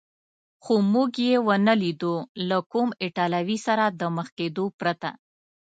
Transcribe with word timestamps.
خو 0.63 0.73
موږ 0.93 1.11
یې 1.27 1.35
و 1.47 1.49
نه 1.67 1.73
لیدو، 1.81 2.13
له 2.49 2.57
کوم 2.71 2.89
ایټالوي 3.03 3.57
سره 3.67 3.83
د 3.99 4.01
مخ 4.15 4.27
کېدو 4.37 4.65
پرته. 4.79 5.09